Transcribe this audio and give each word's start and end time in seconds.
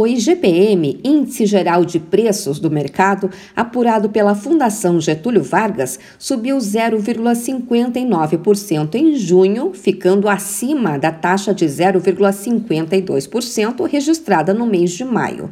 O 0.00 0.06
IGPM, 0.06 0.98
Índice 1.04 1.44
Geral 1.44 1.84
de 1.84 2.00
Preços 2.00 2.58
do 2.58 2.70
Mercado, 2.70 3.30
apurado 3.54 4.08
pela 4.08 4.34
Fundação 4.34 4.98
Getúlio 4.98 5.42
Vargas, 5.42 6.00
subiu 6.18 6.56
0,59% 6.56 8.94
em 8.94 9.14
junho, 9.14 9.74
ficando 9.74 10.26
acima 10.26 10.98
da 10.98 11.12
taxa 11.12 11.52
de 11.52 11.66
0,52% 11.66 13.86
registrada 13.86 14.54
no 14.54 14.64
mês 14.64 14.92
de 14.92 15.04
maio. 15.04 15.50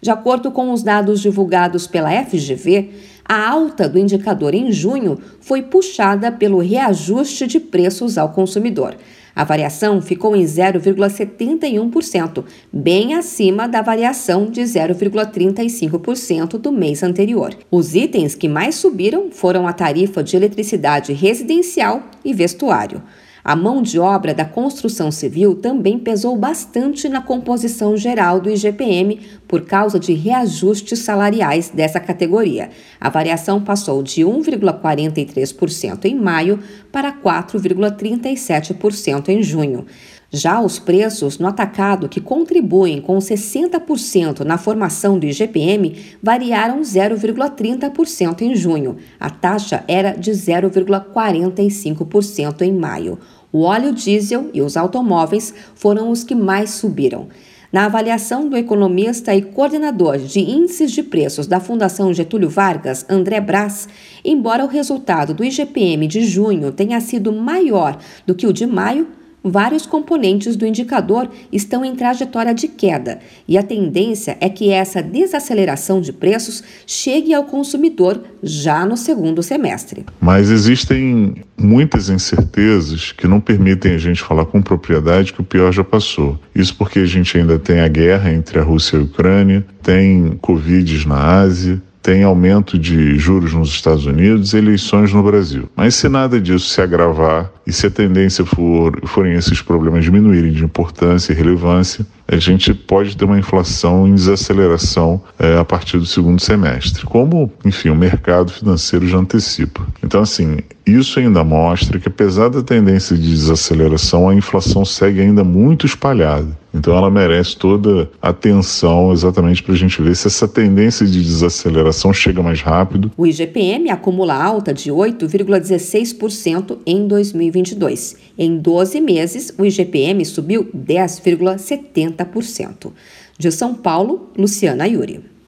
De 0.00 0.10
acordo 0.10 0.50
com 0.50 0.72
os 0.72 0.82
dados 0.82 1.20
divulgados 1.20 1.86
pela 1.86 2.10
FGV, 2.24 2.90
a 3.24 3.48
alta 3.48 3.88
do 3.88 3.98
indicador 3.98 4.54
em 4.54 4.72
junho 4.72 5.18
foi 5.40 5.62
puxada 5.62 6.32
pelo 6.32 6.58
reajuste 6.58 7.46
de 7.46 7.60
preços 7.60 8.16
ao 8.16 8.30
consumidor. 8.30 8.96
A 9.38 9.44
variação 9.44 10.02
ficou 10.02 10.34
em 10.34 10.42
0,71%, 10.42 12.44
bem 12.72 13.14
acima 13.14 13.68
da 13.68 13.82
variação 13.82 14.46
de 14.46 14.62
0,35% 14.62 16.58
do 16.58 16.72
mês 16.72 17.04
anterior. 17.04 17.54
Os 17.70 17.94
itens 17.94 18.34
que 18.34 18.48
mais 18.48 18.74
subiram 18.74 19.30
foram 19.30 19.68
a 19.68 19.72
tarifa 19.72 20.24
de 20.24 20.36
eletricidade 20.36 21.12
residencial 21.12 22.02
e 22.24 22.34
vestuário. 22.34 23.00
A 23.48 23.56
mão 23.56 23.80
de 23.80 23.98
obra 23.98 24.34
da 24.34 24.44
construção 24.44 25.10
civil 25.10 25.54
também 25.54 25.98
pesou 25.98 26.36
bastante 26.36 27.08
na 27.08 27.22
composição 27.22 27.96
geral 27.96 28.42
do 28.42 28.50
IGPM 28.50 29.20
por 29.48 29.62
causa 29.62 29.98
de 29.98 30.12
reajustes 30.12 30.98
salariais 30.98 31.70
dessa 31.70 31.98
categoria. 31.98 32.68
A 33.00 33.08
variação 33.08 33.58
passou 33.58 34.02
de 34.02 34.20
1,43% 34.20 36.04
em 36.04 36.14
maio 36.14 36.58
para 36.92 37.10
4,37% 37.10 39.30
em 39.30 39.42
junho. 39.42 39.86
Já 40.30 40.60
os 40.60 40.78
preços 40.78 41.38
no 41.38 41.48
atacado, 41.48 42.06
que 42.06 42.20
contribuem 42.20 43.00
com 43.00 43.16
60% 43.16 44.40
na 44.40 44.58
formação 44.58 45.18
do 45.18 45.24
IGPM, 45.24 45.96
variaram 46.22 46.82
0,30% 46.82 48.42
em 48.42 48.54
junho. 48.54 48.98
A 49.18 49.30
taxa 49.30 49.82
era 49.88 50.12
de 50.12 50.32
0,45% 50.32 52.60
em 52.60 52.74
maio. 52.74 53.18
O 53.50 53.62
óleo 53.62 53.92
diesel 53.92 54.50
e 54.52 54.60
os 54.60 54.76
automóveis 54.76 55.54
foram 55.74 56.10
os 56.10 56.22
que 56.22 56.34
mais 56.34 56.70
subiram. 56.70 57.28
Na 57.70 57.84
avaliação 57.84 58.48
do 58.48 58.56
economista 58.56 59.34
e 59.34 59.42
coordenador 59.42 60.16
de 60.18 60.40
índices 60.40 60.90
de 60.90 61.02
preços 61.02 61.46
da 61.46 61.60
Fundação 61.60 62.12
Getúlio 62.14 62.48
Vargas, 62.48 63.04
André 63.10 63.40
Brás, 63.40 63.88
embora 64.24 64.64
o 64.64 64.68
resultado 64.68 65.34
do 65.34 65.44
IGPM 65.44 66.06
de 66.06 66.24
junho 66.24 66.72
tenha 66.72 66.98
sido 67.00 67.30
maior 67.30 67.98
do 68.26 68.34
que 68.34 68.46
o 68.46 68.52
de 68.54 68.66
maio, 68.66 69.08
vários 69.42 69.86
componentes 69.86 70.56
do 70.56 70.66
indicador 70.66 71.28
estão 71.52 71.84
em 71.84 71.94
trajetória 71.94 72.54
de 72.54 72.68
queda 72.68 73.18
e 73.46 73.56
a 73.56 73.62
tendência 73.62 74.36
é 74.40 74.48
que 74.48 74.70
essa 74.70 75.02
desaceleração 75.02 76.00
de 76.00 76.12
preços 76.12 76.62
chegue 76.86 77.32
ao 77.32 77.44
consumidor 77.44 78.22
já 78.42 78.84
no 78.84 78.96
segundo 78.96 79.42
semestre. 79.42 80.04
Mas 80.20 80.50
existem 80.50 81.36
muitas 81.56 82.08
incertezas 82.08 83.12
que 83.12 83.26
não 83.26 83.40
permitem 83.40 83.94
a 83.94 83.98
gente 83.98 84.22
falar 84.22 84.44
com 84.46 84.62
propriedade 84.62 85.32
que 85.32 85.40
o 85.40 85.44
pior 85.44 85.72
já 85.72 85.84
passou. 85.84 86.38
Isso 86.54 86.74
porque 86.76 87.00
a 87.00 87.06
gente 87.06 87.36
ainda 87.36 87.58
tem 87.58 87.80
a 87.80 87.88
guerra 87.88 88.32
entre 88.32 88.58
a 88.58 88.62
Rússia 88.62 88.96
e 88.96 89.00
a 89.00 89.02
Ucrânia, 89.02 89.66
tem 89.82 90.38
Covid 90.40 91.06
na 91.06 91.40
Ásia, 91.40 91.82
tem 92.08 92.24
aumento 92.24 92.78
de 92.78 93.18
juros 93.18 93.52
nos 93.52 93.68
Estados 93.68 94.06
Unidos 94.06 94.54
e 94.54 94.56
eleições 94.56 95.12
no 95.12 95.22
Brasil. 95.22 95.68
Mas 95.76 95.94
se 95.94 96.08
nada 96.08 96.40
disso 96.40 96.66
se 96.66 96.80
agravar 96.80 97.50
e 97.66 97.70
se 97.70 97.86
a 97.86 97.90
tendência 97.90 98.46
for, 98.46 98.98
forem 99.06 99.34
esses 99.34 99.60
problemas 99.60 100.04
diminuírem 100.04 100.52
de 100.52 100.64
importância 100.64 101.34
e 101.34 101.36
relevância, 101.36 102.06
a 102.26 102.36
gente 102.36 102.72
pode 102.72 103.14
ter 103.14 103.26
uma 103.26 103.38
inflação 103.38 104.08
em 104.08 104.14
desaceleração 104.14 105.22
é, 105.38 105.58
a 105.58 105.64
partir 105.66 105.98
do 105.98 106.06
segundo 106.06 106.40
semestre, 106.40 107.04
como, 107.04 107.52
enfim, 107.62 107.90
o 107.90 107.94
mercado 107.94 108.50
financeiro 108.52 109.06
já 109.06 109.18
antecipa. 109.18 109.86
Então, 110.02 110.22
assim, 110.22 110.56
isso 110.94 111.18
ainda 111.18 111.42
mostra 111.42 111.98
que, 111.98 112.08
apesar 112.08 112.48
da 112.48 112.62
tendência 112.62 113.16
de 113.16 113.28
desaceleração, 113.28 114.28
a 114.28 114.34
inflação 114.34 114.84
segue 114.84 115.20
ainda 115.20 115.42
muito 115.42 115.86
espalhada. 115.86 116.56
Então, 116.72 116.96
ela 116.96 117.10
merece 117.10 117.56
toda 117.56 118.08
a 118.20 118.28
atenção 118.28 119.12
exatamente 119.12 119.62
para 119.62 119.74
a 119.74 119.76
gente 119.76 120.02
ver 120.02 120.14
se 120.14 120.28
essa 120.28 120.46
tendência 120.46 121.06
de 121.06 121.22
desaceleração 121.22 122.12
chega 122.12 122.42
mais 122.42 122.60
rápido. 122.60 123.10
O 123.16 123.26
IGPM 123.26 123.90
acumula 123.90 124.34
alta 124.34 124.72
de 124.72 124.90
8,16% 124.90 126.78
em 126.86 127.08
2022. 127.08 128.16
Em 128.38 128.58
12 128.58 129.00
meses, 129.00 129.52
o 129.58 129.64
IGPM 129.64 130.24
subiu 130.24 130.68
10,70%. 130.76 132.92
De 133.38 133.50
São 133.50 133.74
Paulo, 133.74 134.30
Luciana 134.36 134.86
Yuri. 134.86 135.24